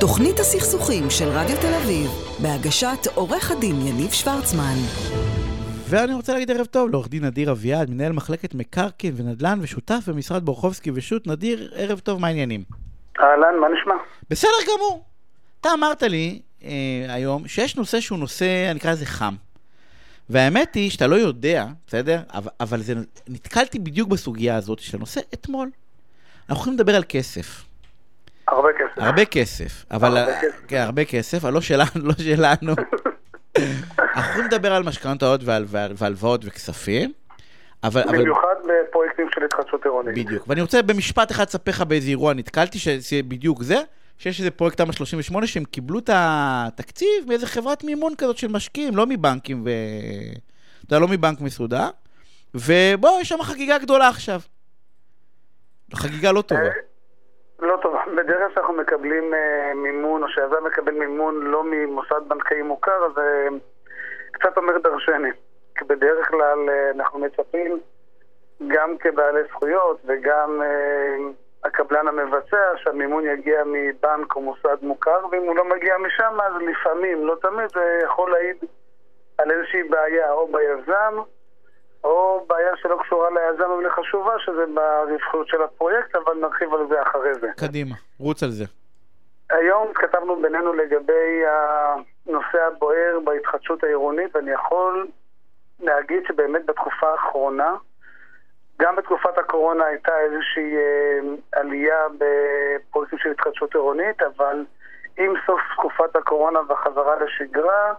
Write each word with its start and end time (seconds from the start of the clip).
תוכנית 0.00 0.38
הסכסוכים 0.38 1.10
של 1.10 1.24
רדיו 1.24 1.56
תל 1.56 1.74
אביב, 1.82 2.10
בהגשת 2.42 3.06
עורך 3.14 3.50
הדין 3.50 3.76
יניב 3.86 4.10
שוורצמן. 4.10 4.74
ואני 5.88 6.14
רוצה 6.14 6.32
להגיד 6.32 6.50
ערב 6.50 6.66
טוב 6.66 6.90
לעורך 6.90 7.08
דין 7.08 7.24
נדיר 7.24 7.50
אביעד, 7.50 7.90
מנהל 7.90 8.12
מחלקת 8.12 8.54
מקרקעין 8.54 9.14
ונדל"ן 9.16 9.58
ושותף 9.62 10.04
במשרד 10.08 10.44
בורחובסקי 10.44 10.90
ושות'. 10.94 11.26
נדיר, 11.26 11.70
ערב 11.74 11.98
טוב, 11.98 12.20
מה 12.20 12.26
העניינים? 12.26 12.62
אהלן, 13.20 13.60
מה 13.60 13.66
נשמע? 13.80 13.94
בסדר 14.30 14.50
גמור. 14.76 15.04
אתה 15.60 15.68
אמרת 15.74 16.02
לי 16.02 16.40
אה, 16.64 16.70
היום 17.08 17.48
שיש 17.48 17.76
נושא 17.76 18.00
שהוא 18.00 18.18
נושא, 18.18 18.70
אני 18.70 18.78
אקרא 18.78 18.92
לזה 18.92 19.06
חם. 19.06 19.34
והאמת 20.30 20.74
היא 20.74 20.90
שאתה 20.90 21.06
לא 21.06 21.16
יודע, 21.16 21.66
בסדר? 21.86 22.20
אבל, 22.34 22.50
אבל 22.60 22.80
זה, 22.80 22.94
נתקלתי 23.28 23.78
בדיוק 23.78 24.08
בסוגיה 24.08 24.56
הזאת 24.56 24.78
של 24.78 24.96
הנושא 24.96 25.20
אתמול. 25.34 25.70
אנחנו 26.48 26.60
יכולים 26.60 26.78
לדבר 26.78 26.96
על 26.96 27.04
כסף. 27.08 27.67
הרבה 28.50 28.68
כסף. 28.72 28.98
הרבה 28.98 29.24
כסף. 29.24 29.84
אבל... 29.90 30.16
הרבה 30.16 30.40
כסף. 30.40 30.66
כן, 30.68 30.76
הרבה 30.76 31.04
כסף, 31.04 31.44
אבל 31.44 31.52
לא 31.52 31.60
שלנו, 31.60 31.88
לא 31.94 32.12
שלנו. 32.18 32.74
אנחנו 34.16 34.42
לדבר 34.42 34.72
על 34.72 34.82
משכנתאות 34.82 35.40
והלוואות 35.96 36.40
וכספים. 36.44 37.12
אבל, 37.84 38.02
אבל 38.02 38.18
במיוחד 38.18 38.54
בפרויקטים 38.64 39.26
של 39.34 39.44
התחדשות 39.44 39.84
עירונית. 39.84 40.14
בדיוק. 40.14 40.44
ואני 40.48 40.60
רוצה 40.60 40.82
במשפט 40.82 41.30
אחד 41.30 41.46
לספר 41.46 41.70
לך 41.70 41.82
באיזה 41.82 42.08
אירוע 42.08 42.34
נתקלתי, 42.34 42.78
שזה 42.78 43.22
בדיוק 43.28 43.62
זה, 43.62 43.78
שיש 44.18 44.40
איזה 44.40 44.50
פרויקט 44.50 44.76
תמ"א 44.76 44.92
38 44.92 45.46
שהם 45.46 45.64
קיבלו 45.64 45.98
את 45.98 46.10
התקציב 46.12 47.08
מאיזה 47.28 47.46
חברת 47.46 47.84
מימון 47.84 48.14
כזאת 48.18 48.38
של 48.38 48.48
משקיעים, 48.48 48.96
לא 48.96 49.06
מבנקים 49.06 49.62
ו... 49.66 49.70
אתה 50.86 50.94
יודע, 50.94 51.06
לא 51.06 51.08
מבנק 51.08 51.40
מסודר. 51.40 51.88
ובוא, 52.54 53.20
יש 53.20 53.28
שם 53.28 53.42
חגיגה 53.42 53.78
גדולה 53.78 54.08
עכשיו. 54.08 54.40
חגיגה 55.94 56.32
לא 56.32 56.42
טובה. 56.42 56.60
לא 57.60 57.78
טוב, 57.82 57.96
בדרך 58.16 58.38
כלל 58.38 58.54
שאנחנו 58.54 58.74
מקבלים 58.74 59.34
אה, 59.34 59.72
מימון, 59.74 60.22
או 60.22 60.28
שהיזם 60.28 60.64
מקבל 60.64 60.92
מימון 60.92 61.46
לא 61.46 61.62
ממוסד 61.64 62.28
בנקאי 62.28 62.62
מוכר, 62.62 63.06
אז 63.06 63.18
אה, 63.18 63.48
קצת 64.32 64.56
אומר 64.56 64.78
דרשני. 64.78 65.30
כי 65.78 65.84
בדרך 65.84 66.28
כלל 66.28 66.68
אה, 66.68 66.90
אנחנו 66.90 67.18
מצפים, 67.18 67.80
גם 68.66 68.98
כבעלי 68.98 69.40
זכויות 69.50 70.00
וגם 70.06 70.62
אה, 70.62 71.16
הקבלן 71.64 72.08
המבצע, 72.08 72.76
שהמימון 72.76 73.24
יגיע 73.26 73.62
מבנק 73.66 74.36
או 74.36 74.40
מוסד 74.40 74.76
מוכר, 74.82 75.26
ואם 75.30 75.42
הוא 75.42 75.56
לא 75.56 75.64
מגיע 75.64 75.98
משם, 75.98 76.40
אז 76.40 76.52
לפעמים, 76.62 77.26
לא 77.26 77.36
תמיד, 77.42 77.70
זה 77.74 77.98
יכול 78.04 78.30
להעיד 78.30 78.56
על 79.38 79.50
איזושהי 79.50 79.82
בעיה, 79.82 80.32
או 80.32 80.48
ביזם, 80.52 81.18
או 82.04 82.44
בעיה 82.48 82.76
שלא 82.76 82.98
קשורה 83.02 83.28
ליזם 83.30 83.70
אבל 83.70 83.90
חשובה, 83.90 84.32
שזה 84.38 84.64
ברווחיות 84.74 85.48
של 85.48 85.62
הפרויקט, 85.62 86.16
אבל 86.16 86.34
נרחיב 86.34 86.74
על 86.74 86.86
זה 86.88 87.02
אחרי 87.02 87.34
זה. 87.34 87.48
קדימה, 87.56 87.94
רוץ 88.20 88.42
על 88.42 88.50
זה. 88.50 88.64
היום 89.50 89.88
התכתבנו 89.90 90.42
בינינו 90.42 90.72
לגבי 90.72 91.42
הנושא 91.46 92.58
הבוער 92.66 93.18
בהתחדשות 93.24 93.84
העירונית, 93.84 94.36
ואני 94.36 94.50
יכול 94.50 95.08
להגיד 95.80 96.22
שבאמת 96.28 96.66
בתקופה 96.66 97.10
האחרונה, 97.10 97.76
גם 98.80 98.96
בתקופת 98.96 99.38
הקורונה 99.38 99.84
הייתה 99.84 100.12
איזושהי 100.20 100.76
אה, 100.76 101.20
עלייה 101.52 102.06
בפרויקטים 102.18 103.18
של 103.18 103.30
התחדשות 103.30 103.74
עירונית, 103.74 104.22
אבל 104.22 104.64
עם 105.18 105.34
סוף 105.46 105.60
תקופת 105.76 106.16
הקורונה 106.16 106.58
והחזרה 106.68 107.16
לשגרה, 107.16 107.94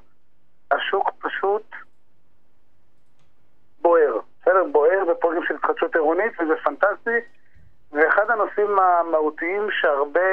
השוק 0.72 1.10
פשוט 1.20 1.64
בוער. 3.82 4.20
בסדר? 4.42 4.64
בוער 4.72 5.04
בפרויקטים 5.10 5.48
של 5.48 5.56
התחדשות 5.56 5.96
עירונית, 5.96 6.34
וזה 6.40 6.54
פנטסטי. 6.64 7.20
ואחד 7.92 8.30
הנושאים 8.30 8.80
המהותיים 8.80 9.68
שהרבה, 9.72 10.30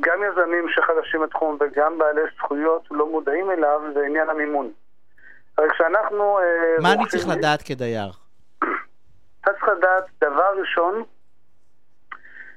גם 0.00 0.18
יזמים 0.24 0.68
שחדשים 0.68 1.22
בתחום 1.22 1.58
וגם 1.60 1.98
בעלי 1.98 2.22
זכויות 2.36 2.82
לא 2.90 3.10
מודעים 3.10 3.50
אליו, 3.50 3.80
זה 3.94 4.00
עניין 4.06 4.30
המימון. 4.30 4.70
הרי 5.58 5.68
כשאנחנו... 5.70 6.38
אה, 6.38 6.82
מה 6.82 6.92
אני 6.92 7.06
צריך 7.06 7.28
לדעת 7.28 7.62
כדייר? 7.62 8.10
אתה 9.40 9.52
צריך 9.52 9.68
לדעת, 9.68 10.04
דבר 10.20 10.54
ראשון, 10.60 11.02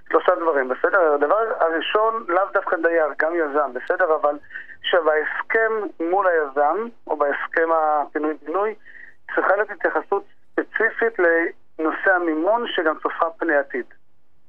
שלושה 0.10 0.36
דברים, 0.36 0.70
בסדר? 0.70 1.14
הדבר 1.14 1.38
הראשון, 1.60 2.26
לאו 2.28 2.44
דווקא 2.54 2.78
דייר, 2.78 3.08
גם 3.20 3.36
יזם, 3.36 3.72
בסדר? 3.74 4.16
אבל 4.16 4.38
שבהסכם 4.82 5.72
מול 6.00 6.28
היזם, 6.28 6.88
או 7.08 7.18
בהסכם 7.18 7.70
הפינוי-בינוי, 7.74 8.76
צריכה 9.38 9.56
להיות 9.56 9.72
התייחסות 9.72 10.24
ספציפית 10.52 11.14
לנושא 11.20 12.12
המימון 12.16 12.68
שגם 12.68 12.96
צופה 13.04 13.26
פני 13.38 13.56
עתיד. 13.56 13.86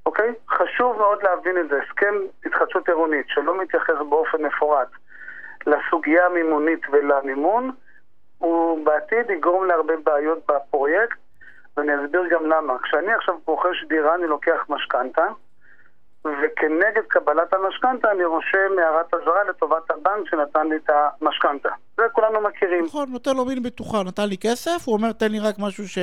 אוקיי? 0.07 0.35
חשוב 0.51 0.97
מאוד 0.97 1.23
להבין 1.23 1.59
את 1.59 1.69
זה. 1.69 1.81
הסכם 1.83 2.15
התחדשות 2.47 2.89
עירונית 2.89 3.27
שלא 3.29 3.59
מתייחס 3.59 3.95
באופן 4.09 4.43
מפורט 4.43 4.89
לסוגיה 5.67 6.27
המימונית 6.27 6.81
ולמימון, 6.93 7.71
הוא 8.39 8.85
בעתיד 8.85 9.31
יגרום 9.31 9.65
להרבה 9.65 9.95
בעיות 10.05 10.39
בפרויקט, 10.49 11.19
ואני 11.77 11.93
אסביר 12.05 12.27
גם 12.31 12.47
למה. 12.47 12.79
כשאני 12.83 13.13
עכשיו 13.13 13.35
רוכש 13.47 13.85
דירה, 13.89 14.15
אני 14.15 14.27
לוקח 14.27 14.67
משכנתה, 14.69 15.27
וכנגד 16.25 17.03
קבלת 17.09 17.55
המשכנתה 17.55 18.11
אני 18.11 18.25
רושם 18.25 18.79
הערת 18.79 19.15
אזהרה 19.15 19.45
לטובת 19.45 19.91
הבנק 19.91 20.29
שנתן 20.31 20.67
לי 20.69 20.77
את 20.77 20.91
המשכנתה. 21.21 21.69
זה 21.97 22.03
כולנו 22.13 22.41
מכירים. 22.41 22.85
נכון, 22.85 23.09
נותן 23.13 23.37
לו 23.37 23.45
מין 23.45 23.63
בטוחה, 23.63 24.03
נתן 24.07 24.29
לי 24.29 24.37
כסף, 24.39 24.87
הוא 24.87 24.97
אומר 24.97 25.13
תן 25.13 25.33
לי 25.33 25.39
רק 25.41 25.55
משהו 25.59 25.89
ש... 25.89 25.99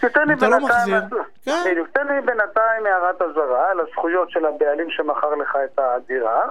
תתן 0.00 0.28
לי 0.28 0.34
לא 0.34 0.40
בינתיים, 0.40 0.64
מחזיר. 0.64 1.00
כן. 1.44 1.84
תן 1.92 2.06
לי 2.06 2.20
בינתיים 2.20 2.86
הערת 2.86 3.22
אזהרה 3.22 3.70
על 3.70 3.80
הזכויות 3.80 4.30
של 4.30 4.46
הבעלים 4.46 4.90
שמכר 4.90 5.34
לך 5.34 5.56
את 5.64 5.78
הדירה. 5.78 6.48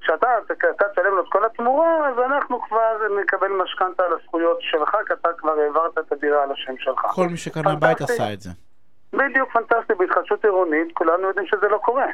כשאתה 0.00 0.28
אתה 0.52 0.84
תשלם 0.92 1.14
לו 1.14 1.22
את 1.22 1.28
כל 1.28 1.44
התמורה, 1.44 2.08
אז 2.08 2.18
אנחנו 2.18 2.60
כבר 2.60 2.98
נקבל 3.22 3.48
משכנתה 3.48 4.02
על 4.02 4.12
הזכויות 4.12 4.58
שלך, 4.60 4.96
כי 5.06 5.12
אתה 5.12 5.28
כבר 5.38 5.52
העברת 5.60 5.98
את 5.98 6.12
הדירה 6.12 6.42
על 6.42 6.52
השם 6.52 6.74
שלך. 6.78 7.00
כל 7.14 7.26
מי 7.30 7.36
שקנה 7.36 7.74
בית. 7.74 8.00
עשה 8.00 8.32
את 8.32 8.40
זה. 8.40 8.50
בדיוק 9.12 9.52
פנטסטי, 9.52 9.94
בהתחדשות 9.94 10.44
עירונית 10.44 10.92
כולנו 10.92 11.28
יודעים 11.28 11.46
שזה 11.46 11.68
לא 11.68 11.78
קורה. 11.78 12.06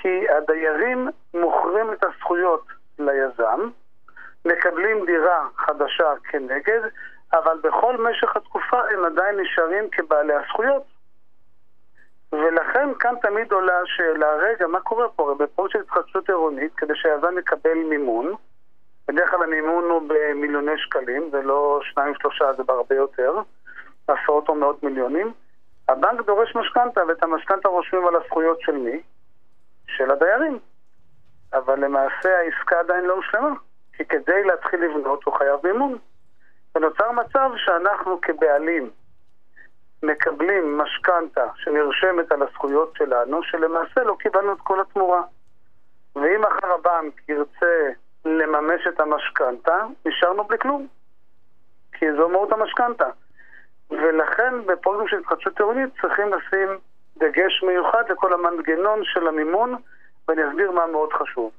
כי 0.00 0.28
הדיירים 0.28 1.08
מוכרים 1.34 1.92
את 1.92 2.04
הזכויות 2.04 2.66
ליזם, 2.98 3.70
מקבלים 4.44 5.06
דירה 5.06 5.48
חדשה 5.56 6.12
כנגד, 6.30 6.80
אבל 7.32 7.58
בכל 7.62 7.96
משך 7.96 8.36
התקופה 8.36 8.80
הם 8.90 9.04
עדיין 9.04 9.40
נשארים 9.40 9.90
כבעלי 9.90 10.34
הזכויות. 10.34 10.82
ולכן 12.32 12.88
כאן 13.00 13.14
תמיד 13.22 13.52
עולה 13.52 13.80
השאלה, 13.80 14.34
רגע, 14.34 14.66
מה 14.66 14.80
קורה 14.80 15.08
פה? 15.08 15.22
הרי 15.22 15.34
בפרויקט 15.34 15.72
של 15.72 15.80
התחדשות 15.80 16.28
עירונית, 16.28 16.74
כדי 16.76 16.92
שהיזם 16.96 17.38
יקבל 17.38 17.74
מימון, 17.74 18.34
בדרך 19.08 19.30
כלל 19.30 19.42
המימון 19.42 19.84
הוא 19.84 20.02
במיליוני 20.08 20.78
שקלים, 20.78 21.30
ולא 21.32 21.80
שניים 21.82 22.14
שלושה, 22.14 22.52
זה 22.52 22.62
בהרבה 22.62 22.94
יותר, 22.94 23.34
עשרות 24.08 24.48
או 24.48 24.54
מאות 24.54 24.82
מיליונים, 24.82 25.32
הבנק 25.88 26.26
דורש 26.26 26.56
משכנתה, 26.56 27.00
ואת 27.08 27.22
המשכנתה 27.22 27.68
רושמים 27.68 28.06
על 28.06 28.16
הזכויות 28.16 28.60
של 28.60 28.72
מי? 28.72 29.02
של 30.00 30.10
הדיירים. 30.10 30.58
אבל 31.52 31.84
למעשה 31.84 32.38
העסקה 32.38 32.78
עדיין 32.78 33.04
לא 33.04 33.14
הושלמה, 33.14 33.54
כי 33.92 34.04
כדי 34.04 34.44
להתחיל 34.44 34.84
לבנות 34.84 35.24
הוא 35.24 35.34
חייב 35.34 35.60
מימון. 35.64 35.98
ונוצר 36.74 37.10
מצב 37.12 37.50
שאנחנו 37.56 38.20
כבעלים 38.20 38.90
מקבלים 40.02 40.78
משכנתה 40.78 41.46
שנרשמת 41.56 42.32
על 42.32 42.42
הזכויות 42.42 42.94
שלנו, 42.98 43.42
שלמעשה 43.42 44.02
לא 44.04 44.16
קיבלנו 44.18 44.52
את 44.52 44.60
כל 44.60 44.80
התמורה. 44.80 45.22
ואם 46.16 46.40
מחר 46.40 46.72
הבנק 46.72 47.28
ירצה 47.28 47.90
לממש 48.24 48.86
את 48.88 49.00
המשכנתה, 49.00 49.84
נשארנו 50.06 50.44
בלי 50.44 50.58
כלום. 50.58 50.86
כי 51.92 52.06
זו 52.12 52.28
מהות 52.28 52.52
המשכנתה. 52.52 53.08
ולכן 53.90 54.66
בפרויקטים 54.66 55.08
של 55.08 55.18
התחדשות 55.18 55.58
עירונית 55.58 55.90
צריכים 56.00 56.32
לשים 56.34 56.78
דגש 57.20 57.62
מיוחד 57.62 58.02
לכל 58.10 58.32
המנגנון 58.32 59.00
של 59.04 59.28
המימון, 59.28 59.74
ואני 60.28 60.48
אסביר 60.48 60.70
מה 60.70 60.86
מאוד 60.86 61.12
חשוב. 61.12 61.50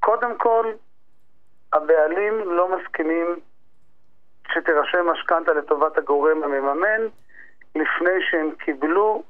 קודם 0.00 0.38
כל, 0.38 0.72
הבעלים 1.72 2.34
לא 2.46 2.76
מסכימים 2.76 3.36
שתירשם 4.52 5.06
משכנתה 5.10 5.52
לטובת 5.52 5.98
הגורם 5.98 6.42
המממן 6.42 7.00
לפני 7.74 8.22
שהם 8.30 8.50
קיבלו 8.50 9.22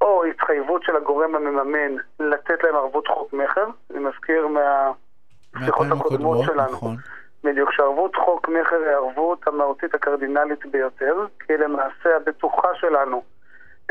או 0.00 0.24
התחייבות 0.24 0.82
של 0.82 0.96
הגורם 0.96 1.34
המממן 1.34 1.96
לתת 2.20 2.62
להם 2.62 2.74
ערבות 2.74 3.08
חוק 3.08 3.32
מכר, 3.32 3.66
אני 3.90 3.98
מזכיר 3.98 4.46
מהשיחות 4.46 5.86
הקודמות 5.90 6.44
שלנו. 6.44 6.72
נכון. 6.72 6.96
בדיוק, 7.44 7.72
שערבות 7.72 8.16
חוק 8.16 8.48
מכר 8.48 8.76
היא 8.76 8.90
הערבות 8.90 9.48
המהותית 9.48 9.94
הקרדינלית 9.94 10.66
ביותר, 10.66 11.26
כי 11.46 11.56
למעשה 11.56 12.16
הבטוחה 12.16 12.68
שלנו 12.74 13.22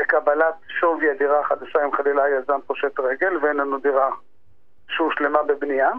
לקבלת 0.00 0.54
שווי 0.68 1.10
הדירה 1.10 1.40
החדשה 1.40 1.84
אם 1.84 1.92
חלילה 1.92 2.24
היזם 2.24 2.58
פושט 2.66 3.00
רגל 3.00 3.36
ואין 3.42 3.56
לנו 3.56 3.78
דירה 3.78 4.10
שהושלמה 4.88 5.42
בבנייה. 5.42 5.90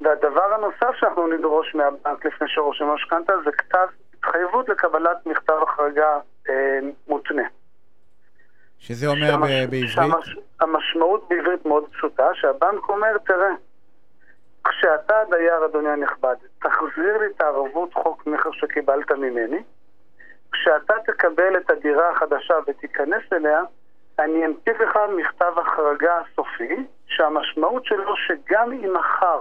והדבר 0.00 0.54
הנוסף 0.54 0.94
שאנחנו 0.96 1.26
נדרוש 1.26 1.74
מהבנק 1.74 2.24
לפני 2.26 2.48
שרושם 2.48 2.84
משכנתה 2.84 3.32
זה 3.44 3.52
כתב 3.52 3.86
התחייבות 4.14 4.68
לקבלת 4.68 5.26
מכתב 5.26 5.54
החרגה 5.62 6.18
אה, 6.48 6.78
מותנה. 7.08 7.42
שזה 8.78 9.06
אומר 9.06 9.26
שהמש- 9.30 9.48
בעברית? 9.50 9.88
שהמש- 9.90 10.38
המשמעות 10.60 11.28
בעברית 11.28 11.66
מאוד 11.66 11.84
פשוטה, 11.92 12.28
שהבנק 12.34 12.88
אומר, 12.88 13.18
תראה, 13.18 13.50
כשאתה 14.68 15.14
דייר, 15.30 15.64
אדוני 15.66 15.88
הנכבד, 15.88 16.34
תחזיר 16.58 17.18
לי 17.18 17.26
את 17.36 17.40
הערבות 17.40 17.94
חוק 17.94 18.26
מכר 18.26 18.50
שקיבלת 18.52 19.12
ממני, 19.12 19.62
כשאתה 20.60 20.94
תקבל 21.06 21.56
את 21.56 21.70
הדירה 21.70 22.10
החדשה 22.10 22.54
ותיכנס 22.66 23.22
אליה, 23.32 23.60
אני 24.18 24.46
אנפיק 24.46 24.80
לך 24.80 24.98
מכתב 25.18 25.52
החרגה 25.62 26.14
סופי, 26.36 26.76
שהמשמעות 27.06 27.84
שלו 27.84 28.14
שגם 28.16 28.72
אם 28.72 28.92
מחר 28.94 29.40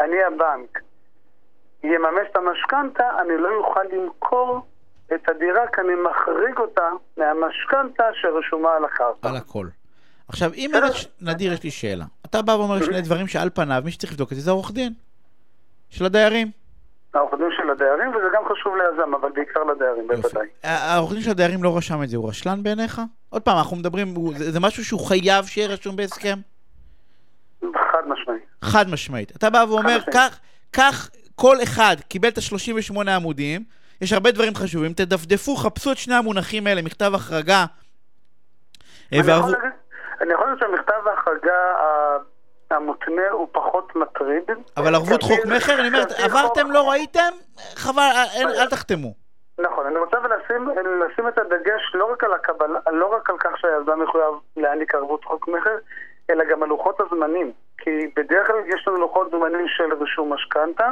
אני 0.00 0.16
הבנק 0.24 0.80
יממש 1.82 2.28
את 2.30 2.36
המשכנתה, 2.36 3.04
אני 3.20 3.36
לא 3.38 3.48
אוכל 3.54 3.80
למכור 3.92 4.66
את 5.14 5.28
הדירה 5.28 5.66
כי 5.74 5.80
אני 5.80 5.94
מחריג 6.10 6.58
אותה 6.58 6.88
מהמשכנתה 7.16 8.04
שרשומה 8.14 8.68
על 8.76 8.84
הקרקע. 8.84 9.28
על 9.28 9.36
הכל. 9.36 9.66
עכשיו, 10.28 10.50
אם 10.54 10.70
ש- 10.92 11.08
נדיר, 11.20 11.52
יש 11.52 11.62
לי 11.62 11.70
שאלה. 11.70 12.04
אתה 12.26 12.42
בא 12.42 12.52
ואומר 12.52 12.84
שני 12.84 13.00
דברים 13.00 13.26
שעל 13.26 13.50
פניו, 13.54 13.82
מי 13.84 13.90
שצריך 13.90 14.12
לבדוק 14.12 14.32
את 14.32 14.36
זה 14.36 14.42
זה 14.42 14.50
העורך 14.50 14.70
דין. 14.72 14.92
של 15.90 16.04
הדיירים. 16.04 16.50
העורך 17.16 17.34
דין 17.38 17.48
של 17.56 17.70
הדיירים, 17.70 18.10
וזה 18.10 18.26
גם 18.34 18.42
חשוב 18.52 18.74
ליזם, 18.76 19.14
אבל 19.14 19.28
בעיקר 19.34 19.64
לדיירים. 19.64 20.08
בוודאי. 20.08 20.46
העורך 20.62 21.12
דין 21.12 21.22
של 21.22 21.30
הדיירים 21.30 21.62
לא 21.62 21.76
רשם 21.76 22.02
את 22.02 22.08
זה, 22.08 22.16
הוא 22.16 22.28
רשלן 22.28 22.62
בעיניך? 22.62 23.00
עוד 23.30 23.42
פעם, 23.42 23.58
אנחנו 23.58 23.76
מדברים, 23.76 24.14
זה 24.36 24.50
זה 24.52 24.60
משהו 24.60 24.84
שהוא 24.84 25.00
חייב 25.08 25.44
שיהיה 25.44 25.68
רשום 25.68 25.96
בהסכם? 25.96 26.38
חד 27.62 28.02
משמעי. 28.08 28.38
חד 28.62 28.88
משמעית. 28.90 29.36
אתה 29.36 29.50
בא 29.50 29.64
ואומר, 29.68 29.82
משמעית. 29.98 30.08
קח, 30.08 30.38
קח, 30.70 31.08
כל 31.34 31.56
אחד 31.62 31.96
קיבל 32.08 32.28
את 32.28 32.38
ה-38 32.38 33.10
עמודים, 33.10 33.64
יש 34.00 34.12
הרבה 34.12 34.30
דברים 34.30 34.54
חשובים, 34.54 34.92
תדפדפו, 34.92 35.56
חפשו 35.56 35.92
את 35.92 35.98
שני 35.98 36.14
המונחים 36.14 36.66
האלה, 36.66 36.82
מכתב 36.82 37.12
החרגה. 37.14 37.64
אני 39.12 39.18
יכול 39.20 39.32
להגיד- 39.32 39.70
אני 40.20 40.32
יכול 40.32 40.46
להגיד 40.46 40.60
שהמכתב 40.60 41.08
ההחרגה 41.10 41.52
המותנה 42.70 43.30
הוא 43.30 43.48
פחות 43.52 43.96
מטריד. 43.96 44.50
אבל 44.76 44.94
ערבות 44.94 45.22
חוק 45.22 45.46
מכר, 45.56 45.80
אני 45.80 45.88
אומר, 45.88 46.02
עברתם, 46.24 46.70
לא 46.70 46.90
ראיתם, 46.90 47.32
חבל, 47.74 48.00
אל 48.60 48.68
תחתמו. 48.70 49.14
נכון, 49.58 49.86
אני 49.86 49.98
רוצה 49.98 50.16
לשים, 50.18 50.68
לשים 51.08 51.28
את 51.28 51.38
הדגש 51.38 51.94
לא 51.94 52.12
רק 52.12 52.24
על 52.24 52.32
הקבלה, 52.32 52.78
לא 52.92 53.06
רק 53.06 53.30
על 53.30 53.36
כך 53.38 53.58
שהיזם 53.58 54.00
מחויב 54.00 54.34
להעניק 54.56 54.94
ערבות 54.94 55.24
חוק 55.24 55.48
מכר, 55.48 55.76
אלא 56.30 56.44
גם 56.44 56.62
על 56.62 56.68
לוחות 56.68 57.00
הזמנים. 57.00 57.52
כי 57.78 57.90
בדרך 58.16 58.46
כלל 58.46 58.62
יש 58.66 58.88
לנו 58.88 58.96
לוחות 58.96 59.30
זמנים 59.30 59.68
של 59.68 59.94
רישום 60.00 60.32
משכנתה, 60.32 60.90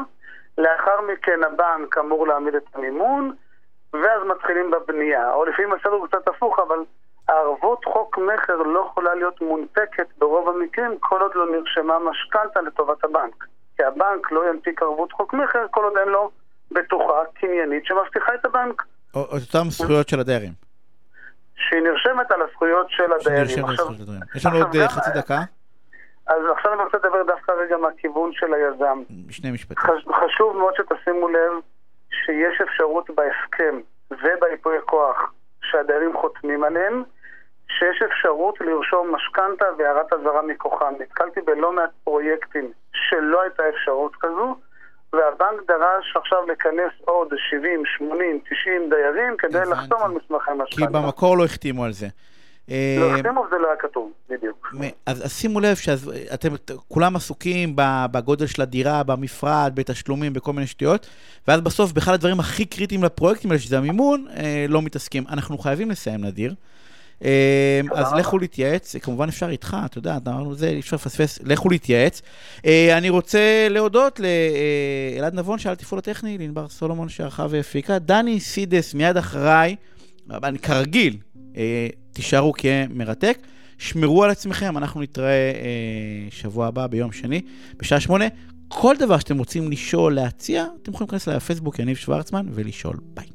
לאחר 0.58 1.00
מכן 1.00 1.40
הבנק 1.44 1.98
אמור 1.98 2.26
להעמיד 2.26 2.54
את 2.54 2.64
המימון, 2.74 3.32
ואז 3.92 4.22
מתחילים 4.26 4.70
בבנייה. 4.70 5.34
או 5.34 5.44
לפעמים 5.44 5.72
הסדר 5.72 5.92
הוא 5.92 6.06
קצת 6.06 6.28
הפוך, 6.28 6.58
אבל 6.58 6.78
הערבות 7.28 7.84
חוק 8.14 8.24
מכר 8.34 8.56
לא 8.56 8.86
יכולה 8.90 9.14
להיות 9.14 9.40
מונפקת 9.40 10.06
ברוב 10.18 10.48
המקרים 10.48 10.98
כל 11.00 11.20
עוד 11.22 11.30
לא 11.34 11.46
נרשמה 11.50 11.98
משכנתה 11.98 12.60
לטובת 12.60 13.04
הבנק. 13.04 13.44
כי 13.76 13.84
הבנק 13.84 14.32
לא 14.32 14.50
ינפיק 14.50 14.82
ערבות 14.82 15.12
חוק 15.12 15.34
מכר 15.34 15.66
כל 15.70 15.84
עוד 15.84 15.96
אין 15.98 16.08
לו 16.08 16.30
בטוחה 16.72 17.22
קניינית 17.40 17.86
שמבטיחה 17.86 18.34
את 18.34 18.44
הבנק. 18.44 18.82
או 19.14 19.20
או 19.20 19.24
אותן 19.24 19.70
זכויות 19.70 20.08
של 20.08 20.20
הדיירים. 20.20 20.52
שהיא 21.56 21.80
נרשמת 21.82 22.30
על 22.30 22.42
הזכויות 22.42 22.86
של 22.90 23.12
הדיירים. 23.12 23.64
עכשיו. 23.64 23.86
יש 24.34 24.46
לנו 24.46 24.56
עוד 24.56 24.76
אה, 24.76 24.88
חצי 24.88 25.10
דקה, 25.14 25.38
אז 26.26 26.38
עכשיו 26.56 26.72
אני 26.72 26.82
רוצה 26.82 26.96
לדבר 26.98 27.22
דווקא 27.22 27.52
רגע 27.52 27.76
מהכיוון 27.76 28.30
של 28.32 28.54
היזם. 28.54 29.02
שני 29.30 29.50
משפטים. 29.50 29.76
חש- 29.76 30.08
חשוב 30.24 30.56
מאוד 30.56 30.74
שתשימו 30.76 31.28
לב 31.28 31.52
שיש 32.10 32.60
אפשרות 32.60 33.10
בהסכם 33.10 33.80
ובייפוי 34.10 34.78
הכוח 34.78 35.32
שהדיירים 35.62 36.16
חותמים 36.16 36.64
עליהם, 36.64 37.02
שיש 37.78 38.02
אפשרות 38.02 38.60
לרשום 38.60 39.14
משכנתה 39.14 39.64
והערת 39.78 40.12
אזהרה 40.12 40.42
מכוחם. 40.42 40.94
נתקלתי 41.00 41.40
בלא 41.40 41.72
מעט 41.72 41.90
פרויקטים 42.04 42.72
שלא 42.92 43.42
הייתה 43.42 43.62
אפשרות 43.68 44.12
כזו, 44.20 44.56
והבנק 45.12 45.68
דרש 45.68 46.16
עכשיו 46.16 46.38
לכנס 46.46 46.92
עוד 47.04 47.28
70, 47.50 47.82
80, 47.98 48.40
90 48.50 48.90
דיירים 48.90 49.36
כדי 49.38 49.58
הבנתי. 49.58 49.70
לחתום 49.70 50.02
על 50.02 50.10
מסמכי 50.10 50.50
כי 50.50 50.56
משכנתה. 50.62 50.98
במקור 51.00 51.38
לא 51.38 51.44
החתימו 51.44 51.84
על 51.84 51.92
זה. 51.92 52.06
אה, 52.70 52.96
לא 53.00 53.14
החתימו 53.14 53.40
וזה 53.40 53.56
לא 53.58 53.66
היה 53.66 53.76
כתוב, 53.76 54.12
בדיוק. 54.30 54.74
אז, 55.06 55.24
אז 55.24 55.32
שימו 55.32 55.60
לב 55.60 55.76
שאתם 55.76 56.48
כולם 56.88 57.16
עסוקים 57.16 57.72
בגודל 58.12 58.46
של 58.46 58.62
הדירה, 58.62 59.02
במפרט, 59.02 59.72
בתשלומים, 59.74 60.32
בכל 60.32 60.52
מיני 60.52 60.66
שטויות, 60.66 61.06
ואז 61.48 61.60
בסוף, 61.60 61.92
באחד 61.92 62.12
הדברים 62.12 62.40
הכי 62.40 62.64
קריטיים 62.64 63.04
לפרויקטים 63.04 63.50
האלה, 63.50 63.60
שזה 63.60 63.78
המימון, 63.78 64.26
אה, 64.36 64.66
לא 64.68 64.82
מתעסקים. 64.82 65.24
אנחנו 65.30 65.58
חייבים 65.58 65.90
לסיים, 65.90 66.24
נדיר. 66.24 66.54
אה, 67.24 67.80
תודה 67.88 68.00
אז. 68.00 68.12
לכו 68.12 68.38
להתייעץ, 68.38 68.96
כמובן 68.96 69.28
אפשר 69.28 69.48
איתך, 69.48 69.76
אתה 69.84 69.98
יודע, 69.98 70.18
אמרנו 70.26 70.54
זה, 70.54 70.68
אי 70.68 70.80
אפשר 70.80 70.96
לפספס, 70.96 71.38
לכו 71.44 71.70
להתייעץ. 71.70 72.22
אה, 72.66 72.98
אני 72.98 73.10
רוצה 73.10 73.66
להודות 73.70 74.20
לאלעד 74.20 75.34
נבון, 75.34 75.58
שעל 75.58 75.72
התפעול 75.72 75.98
הטכני, 75.98 76.38
לענבר 76.38 76.68
סולומון 76.68 77.08
שערכה 77.08 77.46
והפיקה, 77.50 77.98
דני 77.98 78.40
סידס 78.40 78.94
מיד 78.94 79.16
אחריי, 79.16 79.76
אני 80.30 80.58
כרגיל, 80.58 81.16
אה, 81.56 81.88
תישארו 82.12 82.52
כמרתק. 82.52 83.38
שמרו 83.78 84.24
על 84.24 84.30
עצמכם, 84.30 84.78
אנחנו 84.78 85.02
נתראה 85.02 85.52
אה, 85.52 86.30
שבוע 86.30 86.66
הבא 86.66 86.86
ביום 86.86 87.12
שני, 87.12 87.40
בשעה 87.76 88.00
שמונה. 88.00 88.24
כל 88.68 88.94
דבר 88.98 89.18
שאתם 89.18 89.38
רוצים 89.38 89.70
לשאול, 89.70 90.14
להציע, 90.14 90.66
אתם 90.82 90.92
יכולים 90.92 91.08
להיכנס 91.12 91.28
לפייסבוק 91.28 91.78
יניב 91.78 91.96
שוורצמן 91.96 92.46
ולשאול. 92.50 92.96
ביי. 93.14 93.33